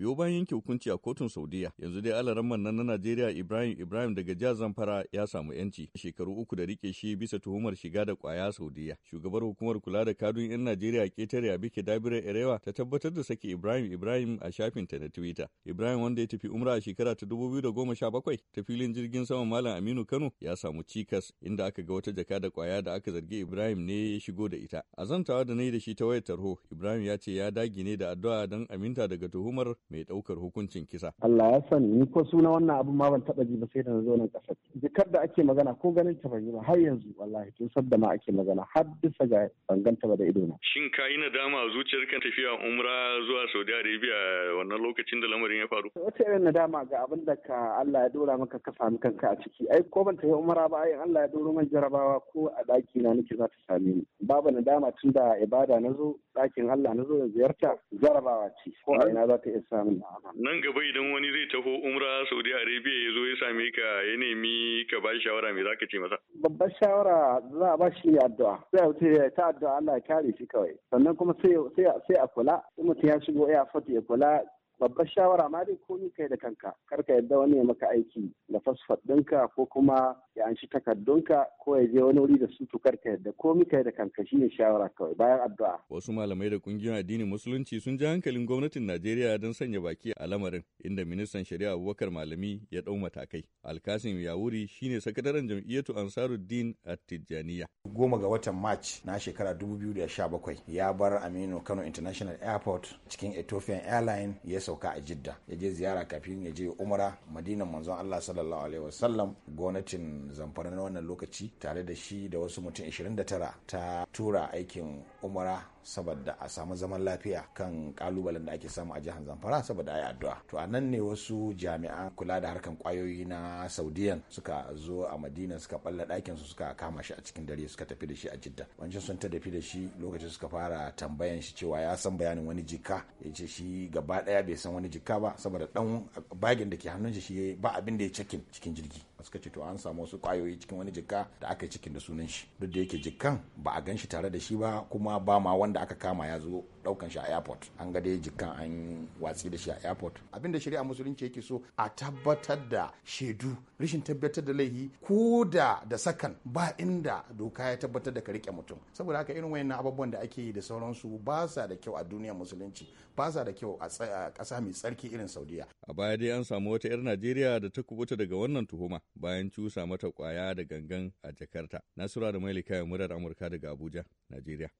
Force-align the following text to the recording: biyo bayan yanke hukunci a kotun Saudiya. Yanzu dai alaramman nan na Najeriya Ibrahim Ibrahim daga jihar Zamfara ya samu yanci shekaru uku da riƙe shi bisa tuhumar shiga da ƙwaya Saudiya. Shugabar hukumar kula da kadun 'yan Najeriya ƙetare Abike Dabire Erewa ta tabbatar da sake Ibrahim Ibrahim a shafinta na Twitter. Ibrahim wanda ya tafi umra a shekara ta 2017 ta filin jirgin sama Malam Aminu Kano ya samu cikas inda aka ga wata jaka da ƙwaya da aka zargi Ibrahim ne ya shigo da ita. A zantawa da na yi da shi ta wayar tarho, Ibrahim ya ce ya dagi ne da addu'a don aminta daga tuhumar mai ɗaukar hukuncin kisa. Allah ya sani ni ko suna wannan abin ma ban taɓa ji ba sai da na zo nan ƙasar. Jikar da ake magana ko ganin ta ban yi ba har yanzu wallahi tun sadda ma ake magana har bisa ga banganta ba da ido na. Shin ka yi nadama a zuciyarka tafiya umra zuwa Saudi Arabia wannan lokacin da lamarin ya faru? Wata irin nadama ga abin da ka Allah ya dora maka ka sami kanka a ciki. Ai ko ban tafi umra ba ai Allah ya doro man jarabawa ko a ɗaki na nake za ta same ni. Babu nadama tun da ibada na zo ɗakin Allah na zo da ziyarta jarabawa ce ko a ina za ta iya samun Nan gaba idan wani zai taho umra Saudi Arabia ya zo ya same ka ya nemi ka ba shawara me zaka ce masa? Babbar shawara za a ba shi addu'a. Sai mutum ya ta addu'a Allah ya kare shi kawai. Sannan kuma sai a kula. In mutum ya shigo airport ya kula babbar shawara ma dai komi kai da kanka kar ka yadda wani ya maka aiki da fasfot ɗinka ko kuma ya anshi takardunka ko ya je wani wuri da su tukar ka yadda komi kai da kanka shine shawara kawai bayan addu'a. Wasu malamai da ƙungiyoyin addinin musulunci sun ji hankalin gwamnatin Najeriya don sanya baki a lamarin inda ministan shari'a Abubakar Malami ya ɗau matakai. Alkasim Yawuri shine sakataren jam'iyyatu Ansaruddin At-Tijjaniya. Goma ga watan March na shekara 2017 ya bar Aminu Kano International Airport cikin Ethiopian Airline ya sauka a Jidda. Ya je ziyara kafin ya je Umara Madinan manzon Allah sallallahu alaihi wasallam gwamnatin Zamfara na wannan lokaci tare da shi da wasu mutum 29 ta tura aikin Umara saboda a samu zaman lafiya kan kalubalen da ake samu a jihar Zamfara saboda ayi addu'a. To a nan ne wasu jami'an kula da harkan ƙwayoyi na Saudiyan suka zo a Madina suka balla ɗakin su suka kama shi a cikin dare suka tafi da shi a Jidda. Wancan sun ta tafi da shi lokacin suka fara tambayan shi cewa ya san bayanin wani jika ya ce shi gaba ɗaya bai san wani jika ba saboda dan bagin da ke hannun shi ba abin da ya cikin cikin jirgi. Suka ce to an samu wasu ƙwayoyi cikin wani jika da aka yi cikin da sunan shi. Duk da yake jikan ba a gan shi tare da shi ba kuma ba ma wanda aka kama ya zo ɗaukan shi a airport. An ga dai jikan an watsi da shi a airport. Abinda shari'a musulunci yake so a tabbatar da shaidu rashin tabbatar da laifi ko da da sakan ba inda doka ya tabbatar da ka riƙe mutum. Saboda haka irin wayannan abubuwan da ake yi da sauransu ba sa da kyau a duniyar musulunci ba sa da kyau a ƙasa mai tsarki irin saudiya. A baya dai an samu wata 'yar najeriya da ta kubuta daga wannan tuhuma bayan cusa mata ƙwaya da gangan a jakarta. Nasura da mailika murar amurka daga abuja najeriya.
biyo 0.00 0.14
bayan 0.14 0.34
yanke 0.36 0.54
hukunci 0.54 0.90
a 0.90 0.96
kotun 0.98 1.28
Saudiya. 1.28 1.72
Yanzu 1.78 2.00
dai 2.00 2.12
alaramman 2.12 2.60
nan 2.62 2.76
na 2.76 2.82
Najeriya 2.82 3.30
Ibrahim 3.36 3.76
Ibrahim 3.80 4.14
daga 4.14 4.34
jihar 4.34 4.54
Zamfara 4.54 5.04
ya 5.12 5.26
samu 5.26 5.52
yanci 5.52 5.90
shekaru 5.96 6.32
uku 6.40 6.56
da 6.56 6.62
riƙe 6.64 6.92
shi 6.94 7.16
bisa 7.16 7.38
tuhumar 7.38 7.74
shiga 7.76 8.04
da 8.06 8.14
ƙwaya 8.16 8.52
Saudiya. 8.52 8.96
Shugabar 9.04 9.42
hukumar 9.42 9.80
kula 9.80 10.04
da 10.04 10.14
kadun 10.14 10.50
'yan 10.50 10.60
Najeriya 10.64 11.08
ƙetare 11.10 11.52
Abike 11.52 11.82
Dabire 11.84 12.22
Erewa 12.24 12.58
ta 12.62 12.72
tabbatar 12.72 13.12
da 13.14 13.22
sake 13.22 13.44
Ibrahim 13.50 13.92
Ibrahim 13.92 14.38
a 14.40 14.48
shafinta 14.50 14.98
na 14.98 15.08
Twitter. 15.08 15.46
Ibrahim 15.66 16.00
wanda 16.00 16.20
ya 16.22 16.26
tafi 16.28 16.48
umra 16.48 16.72
a 16.76 16.80
shekara 16.80 17.14
ta 17.14 17.26
2017 17.26 18.38
ta 18.54 18.62
filin 18.62 18.94
jirgin 18.94 19.26
sama 19.26 19.44
Malam 19.44 19.76
Aminu 19.84 20.06
Kano 20.06 20.32
ya 20.40 20.54
samu 20.56 20.82
cikas 20.82 21.30
inda 21.44 21.66
aka 21.66 21.82
ga 21.82 21.92
wata 21.94 22.12
jaka 22.12 22.40
da 22.40 22.48
ƙwaya 22.48 22.82
da 22.82 22.94
aka 22.94 23.10
zargi 23.12 23.40
Ibrahim 23.42 23.84
ne 23.84 24.14
ya 24.14 24.18
shigo 24.20 24.48
da 24.48 24.56
ita. 24.56 24.82
A 24.96 25.04
zantawa 25.04 25.44
da 25.46 25.52
na 25.54 25.62
yi 25.62 25.70
da 25.72 25.78
shi 25.78 25.94
ta 25.94 26.04
wayar 26.06 26.22
tarho, 26.24 26.56
Ibrahim 26.72 27.02
ya 27.04 27.18
ce 27.18 27.32
ya 27.34 27.50
dagi 27.50 27.84
ne 27.84 27.96
da 27.96 28.14
addu'a 28.14 28.48
don 28.48 28.66
aminta 28.70 29.06
daga 29.06 29.28
tuhumar 29.28 29.74
mai 29.90 30.04
ɗaukar 30.04 30.36
hukuncin 30.38 30.86
kisa. 30.86 31.12
Allah 31.22 31.52
ya 31.52 31.62
sani 31.70 31.86
ni 31.88 32.06
ko 32.06 32.24
suna 32.24 32.50
wannan 32.50 32.78
abin 32.78 32.94
ma 32.96 33.10
ban 33.10 33.20
taɓa 33.20 33.44
ji 33.46 33.56
ba 33.56 33.66
sai 33.72 33.82
da 33.82 33.92
na 33.92 34.02
zo 34.02 34.16
nan 34.16 34.28
ƙasar. 34.30 34.56
Jikar 34.80 35.10
da 35.10 35.20
ake 35.22 35.42
magana 35.42 35.74
ko 35.74 35.90
ganin 35.90 36.14
ta 36.22 36.28
ban 36.28 36.46
yi 36.46 36.52
ba 36.52 36.62
har 36.62 36.78
yanzu 36.78 37.10
wallahi 37.18 37.50
tun 37.58 37.68
sadda 37.74 37.98
ma 37.98 38.12
ake 38.14 38.30
magana 38.32 38.64
har 38.74 38.84
bisa 39.02 39.26
ga 39.26 39.48
banganta 39.68 40.06
ba 40.08 40.16
da 40.16 40.24
ido 40.24 40.46
na. 40.46 40.54
Shin 40.62 40.90
ka 40.94 41.06
yi 41.10 41.18
nadama 41.18 41.66
a 41.66 41.68
zuciyarka 41.74 42.22
tafiya 42.22 42.54
umra 42.62 42.94
zuwa 43.26 43.42
Saudi 43.52 43.72
Arabia 43.72 44.18
wannan 44.62 44.78
lokacin 44.78 45.20
da 45.20 45.26
lamarin 45.26 45.58
ya 45.58 45.66
faru? 45.66 45.90
Wata 45.98 46.22
irin 46.24 46.42
nadama 46.46 46.84
ga 46.88 47.02
abin 47.04 47.24
da 47.26 47.34
ka 47.36 47.78
Allah 47.82 48.06
ya 48.06 48.08
dora 48.08 48.38
maka 48.38 48.58
ka 48.58 48.72
sami 48.78 48.98
kanka 48.98 49.30
a 49.34 49.36
ciki. 49.42 49.66
Ai 49.74 49.82
ko 49.90 50.04
ban 50.04 50.16
tafi 50.16 50.30
umra 50.30 50.68
ba 50.70 50.86
ai 50.86 50.94
Allah 50.94 51.26
ya 51.26 51.34
doro 51.34 51.52
man 51.52 51.66
jarabawa 51.66 52.20
ko 52.32 52.46
a 52.54 52.62
ɗaki 52.62 53.02
na 53.02 53.14
nake 53.14 53.34
za 53.36 53.48
ta 53.50 53.58
same 53.74 53.94
ni. 53.98 54.06
Babu 54.22 54.50
nadama 54.54 54.92
tun 55.02 55.10
da 55.12 55.34
ibada 55.42 55.80
na 55.80 55.90
zo 55.98 56.14
ɗakin 56.40 56.70
Allah 56.70 56.94
na 56.94 57.04
zo 57.04 57.18
da 57.18 57.26
ziyarta 57.28 57.76
jarabawa 58.00 58.48
ce 58.64 58.70
ko 58.84 58.94
a 58.96 59.08
ina 59.10 59.26
za 59.26 59.38
ta 59.38 59.50
iya 59.50 59.60
samun 59.68 60.00
Nan 60.34 60.60
gaba 60.60 60.80
idan 60.84 61.12
wani 61.12 61.28
zai 61.32 61.46
taho 61.52 61.70
umra 61.84 62.24
Saudi 62.28 62.52
Arabia 62.52 62.96
ya 63.04 63.10
zo 63.14 63.22
ya 63.28 63.36
same 63.40 63.70
ka 63.76 63.88
ya 64.08 64.16
nemi 64.16 64.84
ka 64.90 65.00
ba 65.00 65.10
shawara 65.20 65.52
me 65.54 65.62
zaka 65.62 65.86
ce 65.86 65.98
masa? 65.98 66.16
Babbar 66.42 66.70
shawara 66.80 67.40
za 67.58 67.72
a 67.72 67.76
ba 67.76 67.90
shi 68.00 68.16
addu'a. 68.18 68.56
Sai 68.72 68.86
mutum 68.86 69.12
ya 69.14 69.30
ta 69.30 69.52
addu'a 69.52 69.76
Allah 69.76 69.94
ya 69.98 70.00
kare 70.00 70.32
shi 70.38 70.46
kawai. 70.46 70.74
Sannan 70.90 71.16
kuma 71.16 71.34
sai 71.42 72.14
a 72.16 72.26
kula. 72.28 72.62
In 72.78 72.86
mutum 72.86 73.08
ya 73.08 73.18
shigo 73.20 73.46
airport 73.48 73.88
ya 73.88 74.00
kula 74.00 74.40
babbar 74.80 75.06
shawara 75.08 75.48
ma 75.48 75.64
dai 75.64 75.76
komi 75.86 76.10
kai 76.16 76.28
da 76.28 76.36
kanka 76.36 76.72
kar 76.88 77.02
ka 77.04 77.12
yadda 77.12 77.38
wani 77.38 77.56
ya 77.58 77.64
maka 77.64 77.88
aiki 77.90 78.32
da 78.48 78.60
fasfot 78.60 79.00
ɗinka 79.06 79.48
ko 79.54 79.66
kuma 79.66 80.16
ya 80.36 80.46
anshi 80.46 80.66
takardunka 80.66 81.46
ko 81.64 81.76
ya 81.76 81.86
je 81.86 82.00
wani 82.02 82.20
wuri 82.20 82.38
da 82.38 82.46
su 82.58 82.66
tukar 82.66 82.96
ka 82.96 83.10
yadda 83.10 83.32
komi 83.32 83.64
kai 83.68 83.82
da 83.84 83.90
kanka 83.92 84.24
shine 84.26 84.48
shawara 84.50 84.88
kawai 84.88 85.14
bayan 85.14 85.40
addu'a. 85.40 85.78
Wasu 85.90 86.12
malamai 86.12 86.50
da 86.50 86.56
ƙungiyoyin 86.56 86.96
addinin 86.98 87.28
musulunci 87.28 87.80
sun 87.80 87.98
ji 87.98 88.04
hankalin 88.06 88.46
gwamnatin 88.46 88.86
Najeriya 88.86 89.38
don 89.38 89.52
sanya 89.52 89.80
baki 89.80 90.12
a 90.16 90.26
lamarin 90.26 90.62
inda 90.84 91.04
ministan 91.04 91.44
shari'a 91.44 91.72
Abubakar 91.76 92.08
Malami 92.10 92.62
ya 92.70 92.80
ɗau 92.80 92.96
matakai. 92.98 93.44
Alkasim 93.62 94.16
Yawuri 94.22 94.66
shine 94.68 95.00
sakataren 95.00 95.46
jam'iyyatu 95.48 95.92
Ansaruddin 95.98 96.74
At-Tijjaniya. 96.86 97.66
Goma 97.94 98.18
ga 98.18 98.28
watan 98.28 98.54
March 98.56 99.04
na 99.04 99.18
shekara 99.20 99.52
2017 99.52 100.56
ya 100.68 100.92
bar 100.92 101.20
Aminu 101.24 101.60
Kano 101.64 101.82
International 101.84 102.36
Airport 102.40 102.88
cikin 103.08 103.32
Ethiopian 103.36 103.80
Airline 103.84 104.34
ya 104.44 104.60
sauka 104.70 104.92
a 104.94 105.00
Jidda. 105.00 105.36
Ya 105.48 105.56
je 105.56 105.70
ziyara 105.70 106.04
kafin 106.04 106.42
ya 106.46 106.50
je 106.52 106.68
Umara 106.78 107.16
Madinan 107.32 107.68
manzon 107.70 107.98
Allah 107.98 108.20
sallallahu 108.22 108.62
alaihi 108.64 108.84
wasallam 108.84 109.34
gwamnatin 109.48 110.30
Zamfara 110.32 110.70
na 110.70 110.82
wannan 110.82 111.06
lokaci 111.06 111.50
tare 111.58 111.82
da 111.84 111.94
shi 111.94 112.28
da 112.28 112.38
wasu 112.38 112.62
mutum 112.62 112.86
29 112.86 113.52
ta 113.66 114.06
tura 114.12 114.50
aikin 114.52 115.02
Umara 115.22 115.62
saboda 115.82 116.36
a 116.40 116.48
samu 116.48 116.76
zaman 116.76 117.02
lafiya 117.04 117.44
kan 117.54 117.92
kalubalen 117.94 118.44
da 118.44 118.52
ake 118.52 118.68
samu 118.68 118.94
a 118.94 119.00
jihar 119.00 119.22
Zamfara 119.24 119.62
saboda 119.62 119.94
ayi 119.94 120.04
addu'a. 120.04 120.36
To 120.48 120.56
a 120.58 120.66
nan 120.66 120.90
ne 120.90 120.98
wasu 121.00 121.54
jami'an 121.56 122.10
kula 122.16 122.40
da 122.40 122.48
harkan 122.48 122.76
ƙwayoyi 122.76 123.26
na 123.26 123.68
Saudiyan 123.68 124.22
suka 124.28 124.66
zo 124.74 125.04
a 125.06 125.18
Madina 125.18 125.58
suka 125.60 125.78
balla 125.78 126.04
ɗakin 126.04 126.36
su 126.36 126.44
suka 126.44 126.74
kama 126.76 127.02
shi 127.02 127.12
a 127.14 127.22
cikin 127.22 127.46
dare 127.46 127.68
suka 127.68 127.84
tafi 127.86 128.06
da 128.06 128.14
shi 128.14 128.28
a 128.28 128.36
Jidda. 128.36 128.66
Wancan 128.78 129.00
sun 129.00 129.18
ta 129.18 129.28
tafi 129.28 129.50
da 129.50 129.60
shi 129.60 129.88
lokacin 130.00 130.28
suka 130.30 130.48
fara 130.48 130.92
tambayan 130.96 131.40
shi 131.42 131.54
cewa 131.54 131.80
ya 131.80 131.94
san 131.96 132.16
bayanin 132.18 132.46
wani 132.46 132.62
jika 132.62 133.04
ya 133.24 133.32
ce 133.32 133.46
shi 133.46 133.88
gaba 133.92 134.22
ɗaya 134.22 134.46
bai 134.46 134.56
san 134.56 134.74
wani 134.74 134.88
jika 134.88 135.20
ba 135.20 135.34
saboda 135.36 135.66
dan 135.74 136.08
bagin 136.40 136.70
da 136.70 136.76
ke 136.76 136.88
hannun 136.88 137.12
shi 137.12 137.54
ba 137.60 137.70
abin 137.76 137.98
da 137.98 138.04
ya 138.04 138.10
cikin 138.12 138.40
cikin 138.52 138.74
jirgi. 138.74 139.09
Suka 139.22 139.38
ce 139.38 139.50
to 139.50 139.62
an 139.62 139.78
samu 139.78 140.02
wasu 140.02 140.18
ƙwayoyi 140.18 140.58
cikin 140.60 140.78
wani 140.78 140.90
jika 140.92 141.26
da 141.40 141.48
aka 141.48 141.64
yi 141.66 141.70
cikin 141.70 141.92
da 141.92 142.00
sunan 142.00 142.28
shi. 142.28 142.46
Duk 142.60 142.70
da 142.70 142.80
yake 142.80 142.98
jikan 143.02 143.40
ba 143.56 143.72
a 143.74 143.80
gan 143.82 143.96
shi 143.96 144.06
tare 144.08 144.30
da 144.30 144.38
shi 144.38 144.56
ba 144.56 144.84
kuma 144.90 145.18
ba 145.20 145.40
ma 145.40 145.54
wanda 145.54 145.80
aka 145.80 145.94
kama 145.94 146.26
ya 146.26 146.38
zo 146.38 146.64
ɗaukan 146.84 147.10
shi 147.10 147.18
a 147.18 147.22
airport. 147.28 147.70
An 147.78 147.92
ga 147.92 148.00
dai 148.00 148.18
jikan 148.18 148.50
an 148.60 149.08
watsi 149.20 149.50
da 149.50 149.56
shi 149.58 149.70
a 149.70 149.76
airport. 149.84 150.20
Abinda 150.32 150.60
shari'a 150.60 150.84
musulunci 150.84 151.24
yake 151.24 151.42
so 151.42 151.62
a 151.78 151.88
tabbatar 151.90 152.68
da 152.68 152.90
shaidu 153.04 153.56
rashin 153.78 154.02
tabbatar 154.02 154.44
da 154.44 154.52
laifi 154.52 154.90
ko 155.02 155.44
da 155.44 155.80
da 155.88 155.96
sakan 155.96 156.34
ba 156.44 156.74
inda 156.78 157.24
doka 157.36 157.62
ya 157.70 157.76
tabbatar 157.76 158.14
da 158.14 158.20
ka 158.20 158.32
riƙe 158.32 158.52
mutum. 158.52 158.78
Saboda 158.92 159.18
haka 159.18 159.32
irin 159.32 159.50
wayannan 159.50 159.78
abubuwan 159.78 160.10
da 160.10 160.18
ake 160.20 160.38
yi 160.42 160.52
da 160.52 160.60
sauransu 160.62 161.18
ba 161.24 161.48
sa 161.48 161.66
da 161.66 161.74
kyau 161.76 161.96
a 161.96 162.04
duniyar 162.04 162.34
musulunci 162.36 162.86
ba 163.16 163.30
sa 163.32 163.44
da 163.44 163.52
kyau 163.52 163.76
a 163.80 163.88
ƙasa 164.32 164.60
mai 164.60 164.72
tsarki 164.72 165.08
irin 165.12 165.28
saudiya. 165.28 165.66
A 165.88 165.92
baya 165.94 166.16
dai 166.16 166.30
an 166.30 166.44
samu 166.44 166.70
wata 166.70 166.88
'yar 166.88 167.02
najeriya 167.02 167.60
da 167.60 167.68
ta 167.68 167.82
kubuta 167.82 168.16
daga 168.16 168.36
wannan 168.36 168.66
tuhuma 168.66 169.00
bayan 169.14 169.50
cusa 169.50 169.86
mata 169.86 170.08
ƙwaya 170.10 170.54
da 170.56 170.62
gangan 170.64 171.12
a 171.22 171.32
jakarta. 171.32 171.80
Nasura 171.96 172.32
da 172.32 172.38
mailika 172.38 172.84
murar 172.86 173.12
amurka 173.12 173.50
daga 173.50 173.70
abuja 173.70 174.04
najeriya. 174.30 174.70